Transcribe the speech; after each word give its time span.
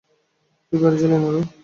তুই 0.67 0.77
পেরেছিলি, 0.81 1.15
নারু। 1.15 1.39